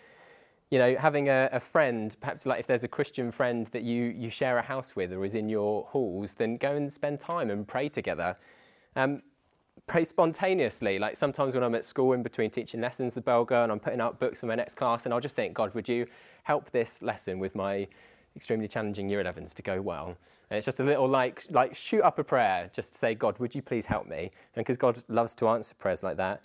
[0.73, 4.05] you know, having a, a, friend, perhaps like if there's a Christian friend that you,
[4.05, 7.51] you share a house with or is in your halls, then go and spend time
[7.51, 8.35] and pray together.
[8.95, 9.21] Um,
[9.85, 10.97] pray spontaneously.
[10.97, 13.79] Like sometimes when I'm at school in between teaching lessons, the bell go and I'm
[13.79, 16.07] putting out books for my next class, and I'll just think, God, would you
[16.41, 17.87] help this lesson with my
[18.35, 20.17] extremely challenging year 11s to go well?
[20.49, 23.37] And it's just a little like, like shoot up a prayer just to say, God,
[23.37, 24.31] would you please help me?
[24.55, 26.41] And because God loves to answer prayers like that.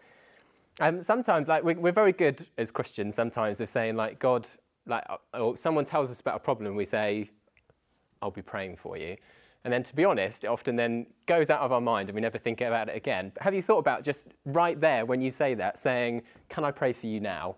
[0.81, 3.15] Um, sometimes, like we're, we're, very good as Christians.
[3.15, 4.47] Sometimes of saying, like God,
[4.87, 7.31] like uh, or someone tells us about a problem, we say,
[8.23, 9.17] "I'll be praying for you,"
[9.65, 12.21] and then, to be honest, it often then goes out of our mind, and we
[12.21, 13.33] never think about it again.
[13.35, 16.71] But have you thought about just right there when you say that, saying, "Can I
[16.71, 17.57] pray for you now?"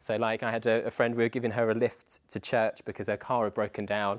[0.00, 1.14] So, like, I had a, a friend.
[1.14, 4.18] We were giving her a lift to church because her car had broken down,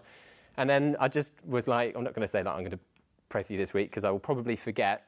[0.58, 2.80] and then I just was like, "I'm not going to say that I'm going to
[3.30, 5.08] pray for you this week because I will probably forget."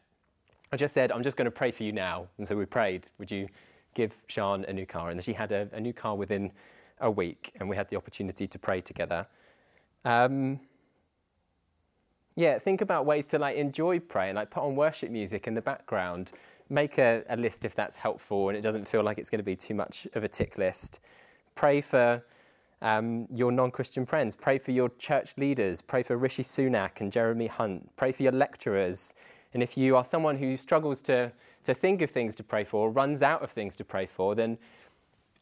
[0.71, 2.27] I just said, I'm just going to pray for you now.
[2.37, 3.47] And so we prayed, would you
[3.93, 5.09] give Sean a new car?
[5.09, 6.51] And she had a, a new car within
[6.99, 9.27] a week, and we had the opportunity to pray together.
[10.03, 10.59] Um,
[12.35, 15.61] yeah, think about ways to like enjoy praying, like put on worship music in the
[15.61, 16.31] background.
[16.69, 19.43] Make a, a list if that's helpful and it doesn't feel like it's going to
[19.43, 20.99] be too much of a tick list.
[21.53, 22.23] Pray for
[22.81, 24.35] um, your non Christian friends.
[24.35, 25.81] Pray for your church leaders.
[25.81, 27.95] Pray for Rishi Sunak and Jeremy Hunt.
[27.95, 29.15] Pray for your lecturers.
[29.55, 31.31] And if you are someone who struggles to,
[31.63, 34.35] to think of things to pray for, or runs out of things to pray for,
[34.35, 34.57] then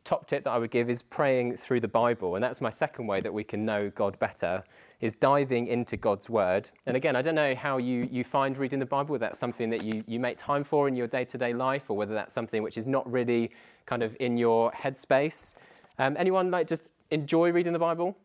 [0.03, 2.35] top tip that I would give is praying through the Bible.
[2.35, 4.63] And that's my second way that we can know God better,
[5.01, 6.69] is diving into God's Word.
[6.85, 9.71] And again, I don't know how you, you find reading the Bible, whether that's something
[9.71, 12.35] that you, you make time for in your day to day life, or whether that's
[12.35, 13.49] something which is not really
[13.87, 15.55] kind of in your headspace.
[15.97, 18.15] Um, anyone like just enjoy reading the Bible?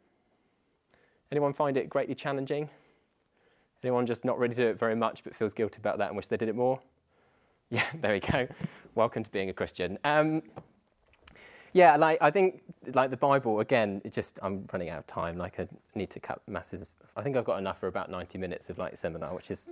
[1.33, 2.69] Anyone find it greatly challenging?
[3.83, 6.27] Anyone just not really do it very much but feels guilty about that and wish
[6.27, 6.81] they did it more?
[7.71, 8.49] Yeah, there we go.
[8.95, 9.99] Welcome to being a Christian.
[10.03, 10.43] Um,
[11.75, 12.63] yeah, like I think
[12.95, 14.01] like the Bible again.
[14.07, 15.37] It just I'm running out of time.
[15.37, 16.89] Like I need to cut masses.
[17.15, 19.69] I think I've got enough for about 90 minutes of like seminar, which is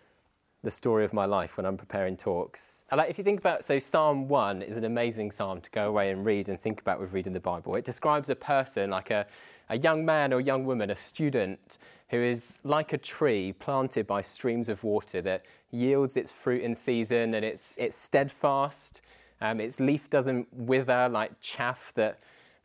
[0.64, 2.84] the story of my life when I'm preparing talks.
[2.90, 6.10] Like if you think about, so Psalm 1 is an amazing psalm to go away
[6.10, 7.76] and read and think about with reading the Bible.
[7.76, 9.26] It describes a person, like a,
[9.68, 11.78] a young man or young woman, a student,
[12.10, 16.74] who is like a tree planted by streams of water that yields its fruit in
[16.74, 19.00] season and it's, it's steadfast.
[19.40, 22.18] Um, its leaf doesn't wither like chaff that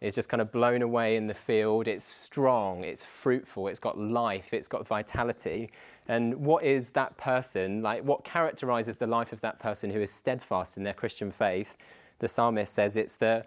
[0.04, 1.88] is just kind of blown away in the field.
[1.88, 5.70] It's strong, it's fruitful, it's got life, it's got vitality.
[6.08, 10.12] And what is that person, like what characterizes the life of that person who is
[10.12, 11.78] steadfast in their Christian faith?
[12.20, 13.46] The psalmist says it's the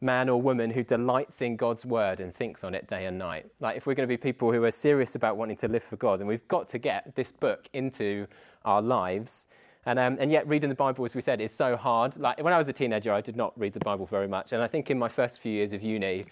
[0.00, 3.46] man or woman who delights in God's word and thinks on it day and night.
[3.60, 5.96] Like, if we're going to be people who are serious about wanting to live for
[5.96, 8.26] God, then we've got to get this book into
[8.64, 9.48] our lives.
[9.86, 12.16] And, um, and yet, reading the Bible, as we said, is so hard.
[12.16, 14.52] Like, when I was a teenager, I did not read the Bible very much.
[14.52, 16.26] And I think in my first few years of uni,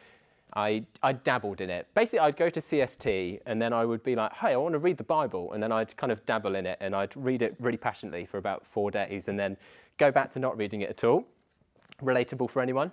[0.55, 1.87] I, I dabbled in it.
[1.95, 4.79] Basically, I'd go to CST and then I would be like, hey, I want to
[4.79, 5.53] read the Bible.
[5.53, 8.39] And then I'd kind of dabble in it and I'd read it really passionately for
[8.39, 9.57] about four days and then
[9.99, 11.27] go back to not reading it at all.
[12.03, 12.91] Relatable for anyone?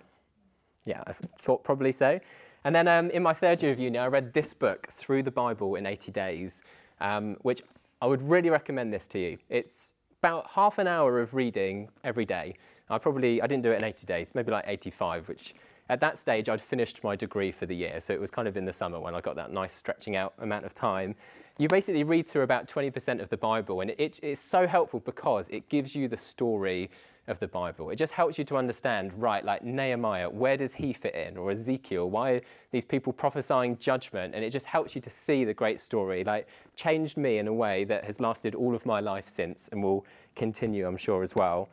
[0.85, 2.19] Yeah, I thought probably so.
[2.63, 5.31] And then um, in my third year of uni, I read this book, Through the
[5.31, 6.61] Bible in 80 Days,
[7.01, 7.61] um, which
[8.01, 9.37] I would really recommend this to you.
[9.49, 12.55] It's about half an hour of reading every day.
[12.89, 15.53] I probably, I didn't do it in 80 days, maybe like 85, which
[15.89, 17.99] at that stage I'd finished my degree for the year.
[17.99, 20.33] So it was kind of in the summer when I got that nice stretching out
[20.39, 21.15] amount of time.
[21.57, 25.49] You basically read through about 20% of the Bible, and it, it's so helpful because
[25.49, 26.89] it gives you the story
[27.27, 27.89] of the Bible.
[27.89, 31.37] It just helps you to understand, right, like Nehemiah, where does he fit in?
[31.37, 34.35] Or Ezekiel, why these people prophesying judgment?
[34.35, 36.23] And it just helps you to see the great story.
[36.23, 39.81] Like, changed me in a way that has lasted all of my life since and
[39.81, 40.05] will
[40.35, 41.69] continue, I'm sure, as well.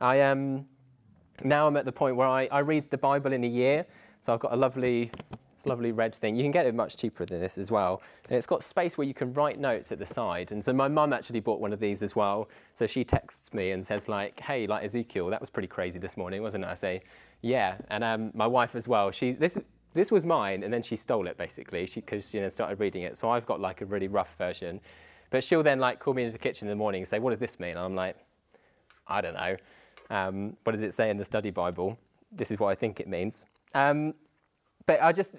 [0.00, 0.38] I am.
[0.38, 0.66] Um,
[1.44, 3.86] now I'm at the point where I, I read the Bible in a year.
[4.20, 5.10] So I've got a lovely
[5.56, 6.36] it's lovely red thing.
[6.36, 8.02] You can get it much cheaper than this as well.
[8.28, 10.52] And it's got space where you can write notes at the side.
[10.52, 12.50] And so my mum actually bought one of these as well.
[12.74, 16.14] So she texts me and says like, hey, like Ezekiel, that was pretty crazy this
[16.14, 16.66] morning, wasn't it?
[16.68, 17.00] I say,
[17.40, 17.78] yeah.
[17.88, 19.58] And um, my wife as well, she, this,
[19.94, 23.16] this was mine and then she stole it basically because you know, started reading it.
[23.16, 24.78] So I've got like a really rough version.
[25.30, 27.30] But she'll then like call me into the kitchen in the morning and say, what
[27.30, 27.70] does this mean?
[27.70, 28.16] And I'm like,
[29.08, 29.56] I don't know.
[30.10, 31.98] Um, what does it say in the study Bible?
[32.30, 33.46] This is what I think it means.
[33.74, 34.12] Um,
[34.86, 35.34] but I just,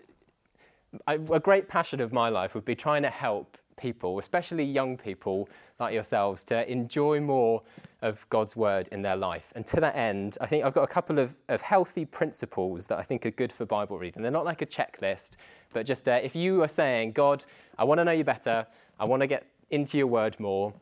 [1.08, 4.98] I, a great passion of my life would be trying to help people, especially young
[4.98, 5.48] people
[5.80, 7.62] like yourselves, to enjoy more
[8.02, 9.52] of God's word in their life.
[9.56, 12.98] And to that end, I think I've got a couple of, of healthy principles that
[12.98, 14.22] I think are good for Bible reading.
[14.22, 15.32] They're not like a checklist,
[15.74, 17.46] but just uh, if you are saying, God,
[17.78, 18.66] I want to know you better,
[19.00, 20.74] I want to get into your word more,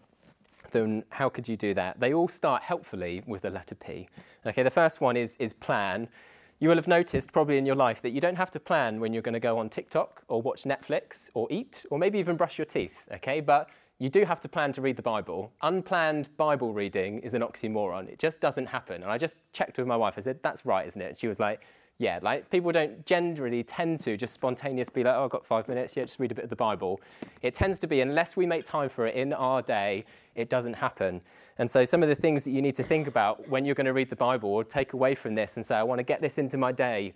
[0.71, 1.99] then how could you do that?
[1.99, 4.07] They all start helpfully with the letter P.
[4.45, 6.07] Okay, the first one is, is plan.
[6.57, 9.11] You will have noticed probably in your life that you don't have to plan when
[9.11, 12.57] you're going to go on TikTok or watch Netflix or eat or maybe even brush
[12.57, 13.41] your teeth, okay?
[13.41, 15.51] But you do have to plan to read the Bible.
[15.61, 18.07] Unplanned Bible reading is an oxymoron.
[18.07, 19.03] It just doesn't happen.
[19.03, 20.13] And I just checked with my wife.
[20.17, 21.17] I said, that's right, isn't it?
[21.17, 21.61] She was like,
[21.97, 25.67] yeah, like people don't generally tend to just spontaneously be like, oh, I've got five
[25.69, 26.99] minutes, yeah, just read a bit of the Bible.
[27.41, 30.03] It tends to be, unless we make time for it in our day,
[30.35, 31.21] it doesn't happen.
[31.57, 33.85] And so, some of the things that you need to think about when you're going
[33.85, 36.19] to read the Bible or take away from this and say, I want to get
[36.19, 37.13] this into my day.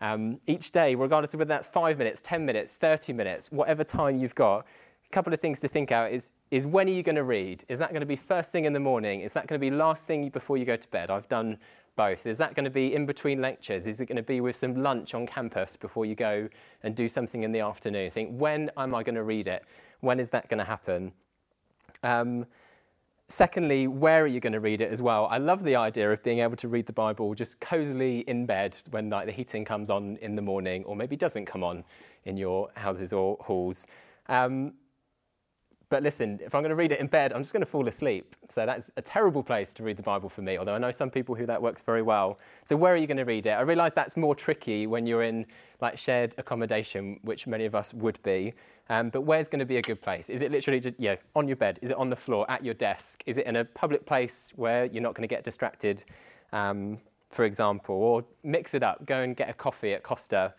[0.00, 4.18] Um, each day, regardless of whether that's five minutes, 10 minutes, 30 minutes, whatever time
[4.18, 7.16] you've got, a couple of things to think out is, is when are you going
[7.16, 7.64] to read?
[7.68, 9.20] Is that going to be first thing in the morning?
[9.20, 11.10] Is that going to be last thing before you go to bed?
[11.10, 11.58] I've done
[11.96, 12.26] both?
[12.26, 13.86] Is that going to be in between lectures?
[13.86, 16.48] Is it going to be with some lunch on campus before you go
[16.82, 18.10] and do something in the afternoon?
[18.10, 19.64] Think, when am I going to read it?
[20.00, 21.12] When is that going to happen?
[22.02, 22.46] Um,
[23.28, 25.26] secondly, where are you going to read it as well?
[25.30, 28.76] I love the idea of being able to read the Bible just cozily in bed
[28.90, 31.84] when like, the heating comes on in the morning, or maybe doesn't come on
[32.24, 33.86] in your houses or halls.
[34.28, 34.74] Um,
[35.92, 37.86] but listen, if I'm going to read it in bed, I'm just going to fall
[37.86, 38.34] asleep.
[38.48, 41.10] So that's a terrible place to read the Bible for me, although I know some
[41.10, 42.38] people who that works very well.
[42.64, 43.50] So where are you going to read it?
[43.50, 45.44] I realise that's more tricky when you're in
[45.82, 48.54] like shared accommodation, which many of us would be.
[48.88, 50.30] Um, but where's going to be a good place?
[50.30, 51.78] Is it literally just, yeah, on your bed?
[51.82, 53.22] Is it on the floor, at your desk?
[53.26, 56.04] Is it in a public place where you're not going to get distracted,
[56.54, 57.96] um, for example?
[57.96, 60.54] Or mix it up, go and get a coffee at Costa.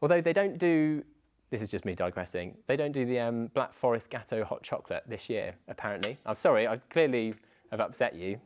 [0.00, 1.04] Although they don't do
[1.50, 2.56] this is just me digressing.
[2.66, 6.18] They don't do the um, Black Forest Gateau hot chocolate this year, apparently.
[6.26, 7.34] I'm sorry, I clearly
[7.70, 8.38] have upset you.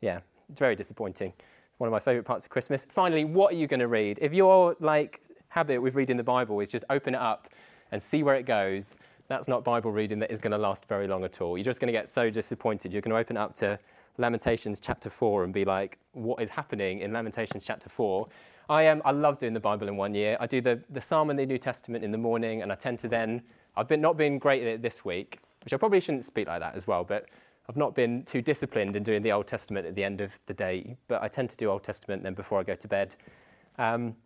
[0.00, 1.32] Yeah, it's very disappointing.
[1.78, 2.86] One of my favourite parts of Christmas.
[2.88, 4.18] Finally, what are you going to read?
[4.22, 7.48] If your like habit with reading the Bible is just open it up
[7.92, 8.96] and see where it goes,
[9.28, 11.56] that's not Bible reading that is going to last very long at all.
[11.56, 12.92] You're just going to get so disappointed.
[12.92, 13.78] You're going to open up to
[14.18, 18.28] Lamentations chapter 4 and be like, what is happening in Lamentations chapter 4?
[18.68, 20.36] I, um, I love doing the Bible in one year.
[20.40, 22.98] I do the, the Psalm and the New Testament in the morning, and I tend
[23.00, 23.42] to then,
[23.76, 26.60] I've been, not been great at it this week, which I probably shouldn't speak like
[26.60, 27.26] that as well, but
[27.68, 30.54] I've not been too disciplined in doing the Old Testament at the end of the
[30.54, 33.16] day, but I tend to do Old Testament then before I go to bed.
[33.78, 34.16] Um,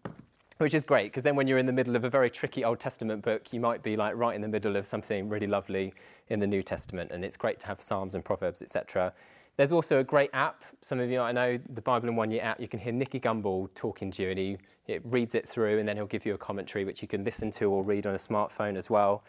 [0.59, 2.81] which is great because then when you're in the middle of a very tricky Old
[2.81, 5.95] Testament book, you might be like right in the middle of something really lovely
[6.29, 9.13] in the New Testament, and it's great to have Psalms and Proverbs, etc.
[9.59, 10.63] There's also a great app.
[10.83, 12.61] Some of you I know the Bible in One Year app.
[12.61, 15.87] You can hear Nicky Gumbel talking to you, and he it reads it through, and
[15.87, 18.19] then he'll give you a commentary which you can listen to or read on a
[18.19, 19.25] smartphone as well.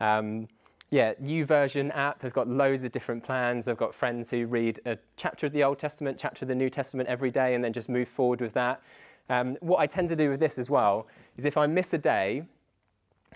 [0.00, 0.48] Um,
[0.90, 3.68] yeah, YouVersion app has got loads of different plans.
[3.68, 6.70] I've got friends who read a chapter of the Old Testament, chapter of the New
[6.70, 8.82] Testament every day, and then just move forward with that.
[9.28, 11.98] Um, what I tend to do with this as well is if I miss a
[11.98, 12.44] day,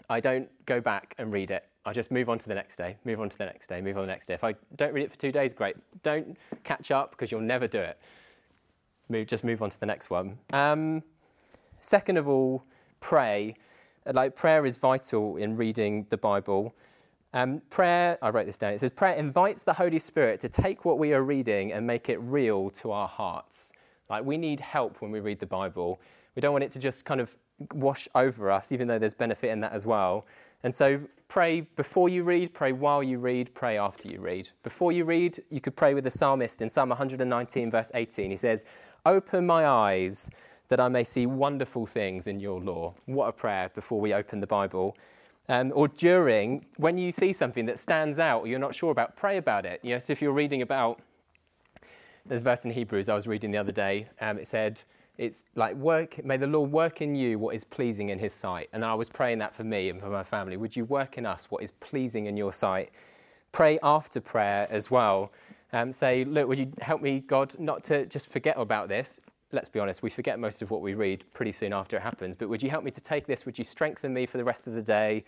[0.09, 1.68] I don't go back and read it.
[1.89, 3.97] I just move on to the next day, move on to the next day, move
[3.97, 4.35] on to the next day.
[4.35, 5.77] If I don't read it for two days, great.
[6.03, 7.99] Don't catch up because you'll never do it.
[9.09, 10.39] Move, just move on to the next one.
[10.53, 11.03] Um,
[11.81, 12.63] second of all,
[13.01, 13.57] pray.
[14.05, 16.75] Like prayer is vital in reading the Bible.
[17.33, 18.73] Um, prayer, I wrote this down.
[18.73, 22.09] It says prayer invites the Holy Spirit to take what we are reading and make
[22.09, 23.73] it real to our hearts.
[24.11, 26.01] Like we need help when we read the Bible.
[26.35, 27.37] We don't want it to just kind of
[27.75, 30.27] wash over us, even though there's benefit in that as well.
[30.63, 34.51] And so pray before you read, pray while you read, pray after you read.
[34.63, 38.31] Before you read, you could pray with the psalmist in Psalm 119, verse 18.
[38.31, 38.65] He says,
[39.07, 40.31] Open my eyes
[40.69, 42.95] that I may see wonderful things in your law.
[43.07, 44.97] What a prayer before we open the Bible.
[45.49, 49.17] Um, or during, when you see something that stands out or you're not sure about,
[49.17, 49.81] pray about it.
[49.83, 51.01] Yes, if you're reading about
[52.29, 54.09] there's a verse in Hebrews I was reading the other day.
[54.21, 54.83] Um, it said,
[55.19, 58.69] it's like work, may the Lord work in you what is pleasing in his sight.
[58.73, 60.57] And I was praying that for me and for my family.
[60.57, 62.91] Would you work in us what is pleasing in your sight?
[63.51, 65.33] Pray after prayer as well.
[65.73, 69.21] Um, say, look, would you help me, God, not to just forget about this?
[69.51, 72.37] Let's be honest, we forget most of what we read pretty soon after it happens.
[72.37, 73.45] But would you help me to take this?
[73.45, 75.25] Would you strengthen me for the rest of the day?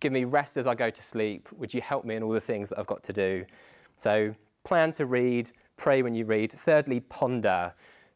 [0.00, 1.48] Give me rest as I go to sleep?
[1.56, 3.46] Would you help me in all the things that I've got to do?
[3.96, 6.52] So, plan to read, pray when you read.
[6.52, 7.72] Thirdly, ponder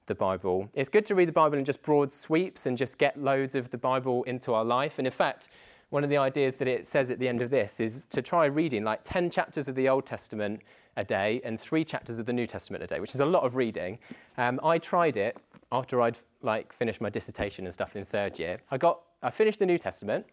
[0.07, 0.69] the Bible.
[0.75, 3.71] It's good to read the Bible in just broad sweeps and just get loads of
[3.71, 4.99] the Bible into our life.
[4.99, 5.49] And in fact,
[5.91, 8.47] one of the ideas that it says at the end of this is to try
[8.47, 10.63] reading like 10 chapters of the Old Testament
[10.97, 13.45] a day and three chapters of the New Testament a day, which is a lot
[13.45, 13.99] of reading.
[14.39, 15.37] Um, I tried it
[15.71, 18.59] after I'd like finished my dissertation and stuff in third year.
[18.71, 20.27] I got I finished the New Testament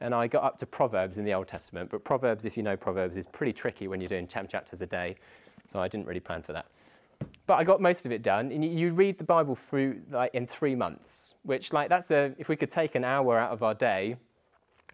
[0.00, 1.90] and I got up to Proverbs in the Old Testament.
[1.90, 4.86] But Proverbs, if you know Proverbs, is pretty tricky when you're doing 10 chapters a
[4.86, 5.16] day.
[5.66, 6.66] So I didn't really plan for that.
[7.46, 8.50] But I got most of it done.
[8.50, 12.48] And you read the Bible through like in three months, which like that's a if
[12.48, 14.16] we could take an hour out of our day,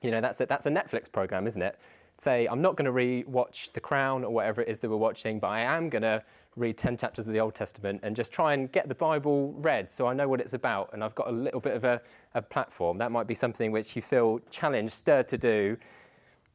[0.02, 1.78] you know, that's a, that's a Netflix program, isn't it?
[2.16, 5.38] Say I'm not going to re-watch The Crown or whatever it is that we're watching,
[5.38, 6.22] but I am going to
[6.56, 9.90] read 10 chapters of the Old Testament and just try and get the Bible read
[9.90, 12.00] so I know what it's about and I've got a little bit of a,
[12.34, 12.98] a platform.
[12.98, 15.76] That might be something which you feel challenged, stirred to do.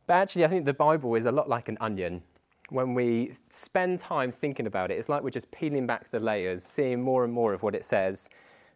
[0.05, 2.21] But actually, I think the Bible is a lot like an onion
[2.69, 6.63] when we spend time thinking about it, it's like we're just peeling back the layers,
[6.63, 8.29] seeing more and more of what it says.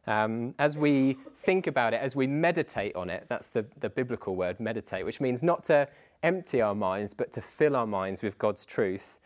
[0.07, 4.35] Um, as we think about it, as we meditate on it, that's the, the biblical
[4.35, 5.87] word, meditate, which means not to
[6.23, 9.19] empty our minds, but to fill our minds with God's truth.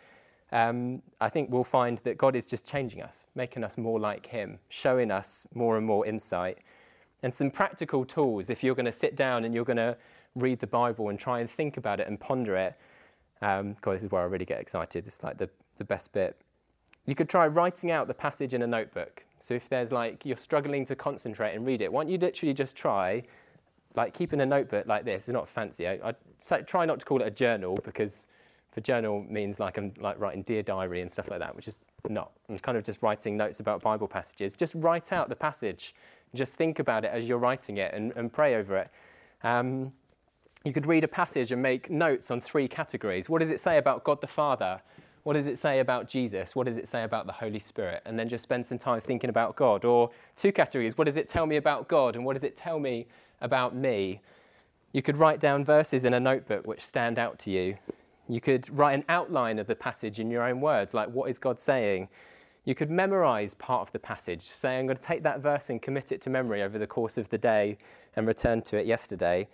[0.51, 4.27] Um, I think we'll find that God is just changing us, making us more like
[4.27, 6.59] Him, showing us more and more insight.
[7.23, 9.97] And some practical tools if you're going to sit down and you're going to
[10.35, 12.75] read the Bible and try and think about it and ponder it.
[13.43, 15.05] Um, this is where I really get excited.
[15.05, 16.39] It's like the, the best bit.
[17.05, 19.25] You could try writing out the passage in a notebook.
[19.41, 22.53] So if there's like, you're struggling to concentrate and read it, why don't you literally
[22.53, 23.23] just try,
[23.95, 25.27] like keeping a notebook like this?
[25.27, 25.85] It's not fancy.
[25.89, 26.13] I,
[26.49, 28.27] I try not to call it a journal because
[28.71, 31.75] for journal means like I'm like writing dear diary and stuff like that, which is
[32.07, 32.31] not.
[32.47, 34.55] I'm kind of just writing notes about Bible passages.
[34.55, 35.93] Just write out the passage.
[36.33, 38.89] Just think about it as you're writing it and, and pray over it.
[39.43, 39.91] Um,
[40.63, 43.29] you could read a passage and make notes on three categories.
[43.29, 44.81] What does it say about God the Father?
[45.23, 46.55] What does it say about Jesus?
[46.55, 48.01] What does it say about the Holy Spirit?
[48.05, 49.83] And then just spend some time thinking about God.
[49.83, 50.97] Or two categories.
[50.97, 52.15] What does it tell me about God?
[52.15, 53.07] And what does it tell me
[53.41, 54.21] about me?
[54.93, 57.77] You could write down verses in a notebook which stand out to you.
[58.29, 61.39] You could write an outline of the passage in your own words, like what is
[61.39, 62.07] God saying?
[62.63, 65.81] You could memorize part of the passage, say, I'm going to take that verse and
[65.81, 67.77] commit it to memory over the course of the day
[68.15, 69.49] and return to it yesterday.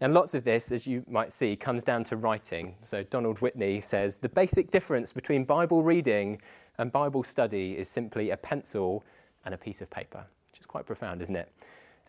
[0.00, 2.74] And lots of this, as you might see, comes down to writing.
[2.84, 6.40] So Donald Whitney says the basic difference between Bible reading
[6.76, 9.04] and Bible study is simply a pencil
[9.46, 11.50] and a piece of paper, which is quite profound, isn't it?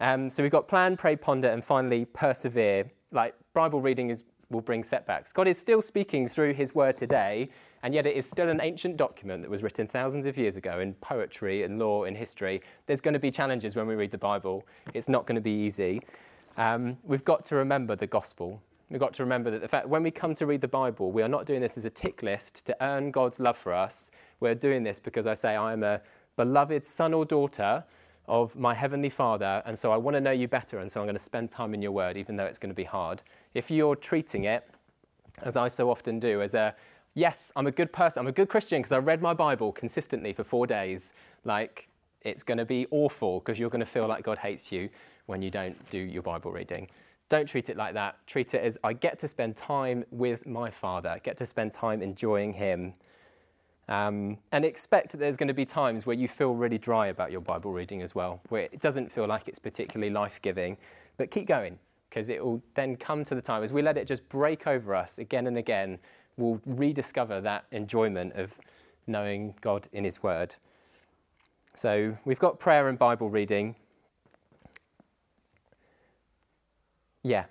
[0.02, 2.92] Um, so we've got plan, pray, ponder, and finally persevere.
[3.12, 5.32] Like Bible reading is, will bring setbacks.
[5.32, 7.50] God is still speaking through his word today,
[7.84, 10.82] and yet it is still an ancient document that was written thousands of years ago
[10.82, 12.62] in poetry and law and history.
[12.86, 14.68] There's going to be challenges when we read the Bible.
[14.94, 16.02] It's not going to be easy.
[16.58, 18.62] Um, we've got to remember the gospel.
[18.90, 21.22] We've got to remember that the fact when we come to read the Bible, we
[21.22, 24.10] are not doing this as a tick list to earn God's love for us.
[24.40, 26.02] We're doing this because I say I am a
[26.36, 27.84] beloved son or daughter
[28.28, 31.06] of my heavenly Father, and so I want to know you better, and so I'm
[31.06, 33.22] going to spend time in your word, even though it's going to be hard.
[33.54, 34.68] If you're treating it,
[35.44, 36.76] as I so often do, as a
[37.14, 40.34] yes, I'm a good person, I'm a good Christian because I read my Bible consistently
[40.34, 41.14] for four days,
[41.46, 41.88] like
[42.22, 44.90] it's going to be awful because you're going to feel like God hates you
[45.28, 46.90] when you don't do your Bible reading.
[47.30, 48.18] Don't treat it like that.
[48.26, 52.02] Treat it as I get to spend time with my Father, get to spend time
[52.02, 52.94] enjoying Him.
[53.90, 57.32] Um, and expect that there's going to be times where you feel really dry about
[57.32, 60.76] your Bible reading as well, where it doesn't feel like it's particularly life giving.
[61.16, 64.06] But keep going, because it will then come to the time as we let it
[64.06, 66.00] just break over us again and again,
[66.36, 68.58] we'll rediscover that enjoyment of
[69.08, 70.56] knowing God in His Word.
[71.74, 73.76] So we've got prayer and Bible reading.
[77.24, 77.46] Yeah.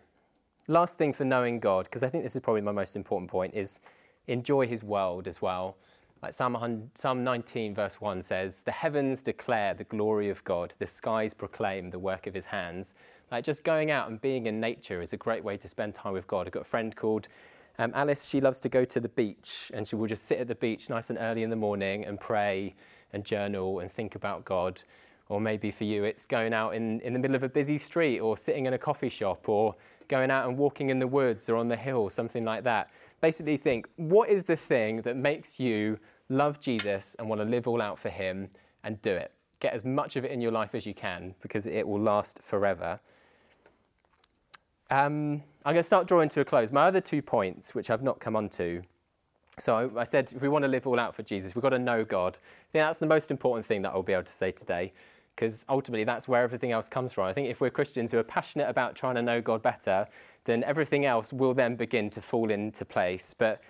[0.69, 3.55] Last thing for knowing God, because I think this is probably my most important point,
[3.55, 3.81] is
[4.27, 5.77] enjoy His world as well.
[6.23, 10.87] Like Psalm, Psalm 19, verse 1 says, The heavens declare the glory of God, the
[10.87, 12.95] skies proclaim the work of his hands.
[13.31, 16.15] Like just going out and being in nature is a great way to spend time
[16.15, 16.47] with God.
[16.47, 17.29] I've got a friend called
[17.79, 20.49] um, Alice, she loves to go to the beach and she will just sit at
[20.49, 22.75] the beach nice and early in the morning and pray
[23.13, 24.83] and journal and think about God.
[25.29, 28.21] Or maybe for you, it's going out in, in the middle of a busy street
[28.21, 29.75] or sitting in a coffee shop or
[30.09, 33.57] going out and walking in the woods or on the hill, something like that basically
[33.57, 35.99] think what is the thing that makes you
[36.29, 38.51] love Jesus and want to live all out for Him
[38.85, 39.33] and do it?
[39.61, 42.43] Get as much of it in your life as you can because it will last
[42.43, 43.01] forever.
[44.91, 46.71] Um, I'm going to start drawing to a close.
[46.71, 48.83] My other two points, which I've not come on to.
[49.59, 51.79] So I said, if we want to live all out for Jesus, we've got to
[51.79, 52.35] know God.
[52.35, 54.93] I think that's the most important thing that I'll be able to say today,
[55.37, 57.27] because ultimately that's where everything else comes from.
[57.27, 60.09] I think if we're Christians who are passionate about trying to know God better,
[60.45, 63.35] then everything else will then begin to fall into place.
[63.37, 63.61] But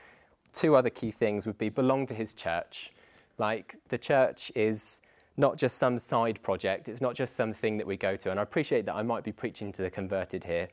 [0.52, 2.92] two other key things would be belong to his church.
[3.36, 5.00] Like the church is
[5.36, 8.30] not just some side project, it's not just something that we go to.
[8.30, 10.68] And I appreciate that I might be preaching to the converted here,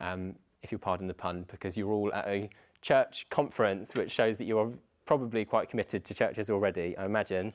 [0.00, 2.48] um, if you'll pardon the pun, because you're all at a
[2.80, 4.70] church conference, which shows that you are
[5.04, 7.52] probably quite committed to churches already, I imagine.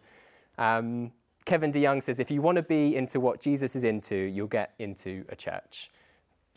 [0.58, 1.12] Um,
[1.46, 4.74] Kevin DeYoung says if you want to be into what Jesus is into, you'll get
[4.80, 5.90] into a church.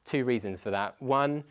[0.04, 0.94] Two reasons for that.
[1.00, 1.44] One,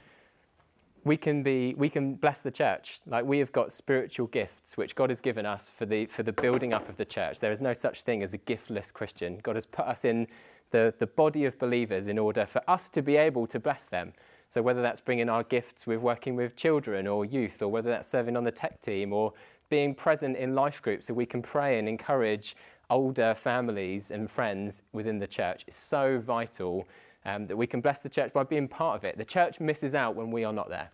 [1.03, 2.99] we can be we can bless the church.
[3.05, 6.33] Like we have got spiritual gifts which god has given us for the for the
[6.33, 7.39] building up of the church.
[7.39, 9.39] There is no such thing as a giftless christian.
[9.43, 10.27] God has put us in
[10.71, 14.13] the, the body of believers in order for us to be able to bless them.
[14.49, 18.09] So whether that's bringing our gifts with working with children or youth or whether that's
[18.09, 19.33] serving on the tech team or
[19.69, 22.55] being present in life groups so we can pray and encourage
[22.89, 26.87] older families and friends within the church is so vital
[27.25, 29.17] um, that we can bless the church by being part of it.
[29.17, 30.91] The church misses out when we are not there.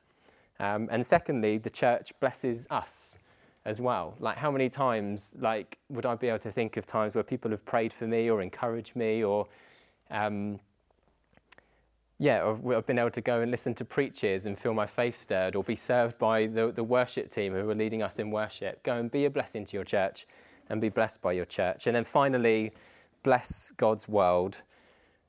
[0.59, 3.17] Um, and secondly, the church blesses us
[3.65, 4.15] as well.
[4.19, 7.51] Like how many times, like, would I be able to think of times where people
[7.51, 9.47] have prayed for me or encouraged me or,
[10.09, 10.59] um,
[12.17, 15.55] yeah, I've been able to go and listen to preachers and feel my faith stirred
[15.55, 18.83] or be served by the, the worship team who are leading us in worship.
[18.83, 20.27] Go and be a blessing to your church
[20.69, 21.87] and be blessed by your church.
[21.87, 22.71] And then finally,
[23.23, 24.63] bless God's world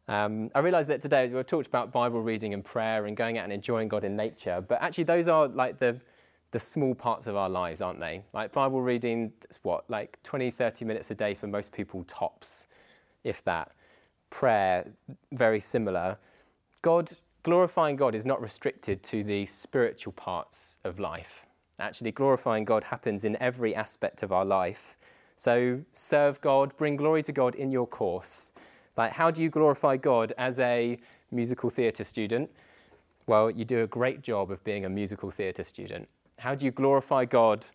[0.09, 3.45] um, I realised that today we've talked about Bible reading and prayer and going out
[3.45, 6.01] and enjoying God in nature, but actually those are like the
[6.51, 8.25] the small parts of our lives, aren't they?
[8.35, 12.67] Like Bible reading, it's what, like 20, 30 minutes a day for most people, tops,
[13.25, 13.73] if that.
[14.29, 14.93] Prayer,
[15.33, 16.19] very similar.
[16.83, 17.13] God,
[17.43, 21.47] glorifying God is not restricted to the spiritual parts of life.
[21.79, 24.99] Actually, glorifying God happens in every aspect of our life.
[25.43, 28.53] So serve God, bring glory to God in your course.
[28.97, 31.01] Like, how do you glorify God as a
[31.33, 32.49] musical theatre student?
[33.27, 36.07] Well, you do a great job of being a musical theatre student.
[36.39, 37.67] How do you glorify God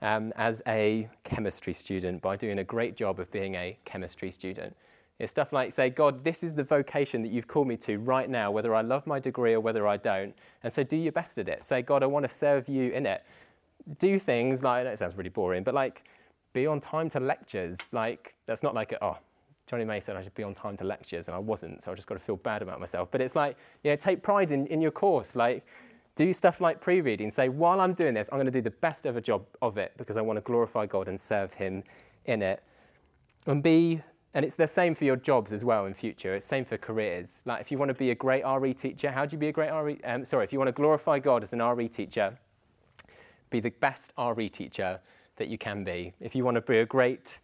[0.00, 2.22] um, as a chemistry student?
[2.22, 4.76] By doing a great job of being a chemistry student.
[5.18, 8.30] It's stuff like, say, God, this is the vocation that you've called me to right
[8.30, 10.32] now, whether I love my degree or whether I don't.
[10.62, 11.64] And so do your best at it.
[11.64, 13.24] Say, God, I want to serve you in it.
[13.98, 16.04] Do things like, that sounds really boring, but like,
[16.52, 17.78] be on time to lectures.
[17.92, 19.18] Like, that's not like, a, oh,
[19.66, 21.94] Johnny May said I should be on time to lectures, and I wasn't, so I
[21.94, 23.08] just got to feel bad about myself.
[23.10, 25.36] But it's like, you know, take pride in, in your course.
[25.36, 25.64] Like,
[26.16, 27.30] do stuff like pre reading.
[27.30, 29.92] Say, while I'm doing this, I'm going to do the best ever job of it
[29.96, 31.84] because I want to glorify God and serve Him
[32.24, 32.62] in it.
[33.46, 34.02] And be,
[34.34, 36.34] and it's the same for your jobs as well in future.
[36.34, 37.42] It's same for careers.
[37.46, 39.52] Like, if you want to be a great RE teacher, how do you be a
[39.52, 40.00] great RE?
[40.04, 42.36] Um, sorry, if you want to glorify God as an RE teacher,
[43.50, 45.00] be the best RE teacher
[45.40, 46.12] that you can be.
[46.20, 47.40] If you want to be a great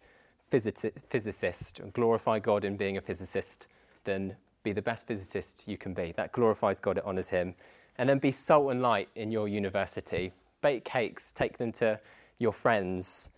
[0.51, 3.65] physicist and glorify God in being a physicist,
[4.05, 6.13] then be the best physicist you can be.
[6.15, 7.55] That glorifies God, it honours Him.
[7.97, 10.31] and then be salt and light in your university.
[10.61, 11.99] Bake cakes, take them to
[12.37, 13.31] your friends.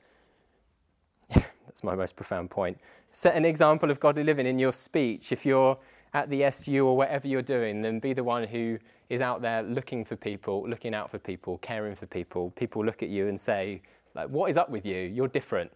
[1.34, 2.78] That's my most profound point.
[3.14, 5.32] Set an example of godly living in your speech.
[5.32, 5.78] If you're
[6.14, 9.64] at the SU or whatever you're doing, then be the one who is out there
[9.64, 12.52] looking for people, looking out for people, caring for people.
[12.58, 13.82] People look at you and say,
[14.16, 14.98] like, what is up with you?
[14.98, 15.72] You're different.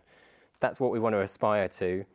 [0.59, 2.05] That's what we want to aspire to.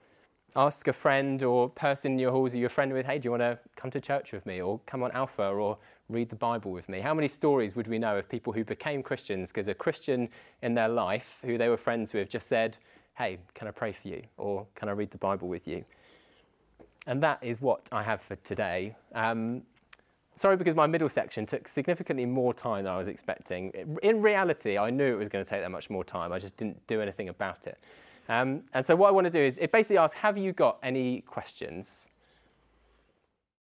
[0.56, 3.30] Ask a friend or person in your halls who you're friend with, hey, do you
[3.30, 4.60] want to come to church with me?
[4.60, 7.00] Or come on Alpha or read the Bible with me?
[7.00, 10.28] How many stories would we know of people who became Christians because a Christian
[10.62, 12.78] in their life who they were friends with just said,
[13.18, 14.22] hey, can I pray for you?
[14.36, 15.84] Or can I read the Bible with you?
[17.06, 18.96] And that is what I have for today.
[19.14, 19.62] Um,
[20.38, 23.70] sorry, because my middle section took significantly more time than I was expecting.
[24.02, 26.32] In reality, I knew it was going to take that much more time.
[26.32, 27.78] I just didn't do anything about it.
[28.28, 30.78] Um, and so, what I want to do is it basically asks Have you got
[30.82, 32.08] any questions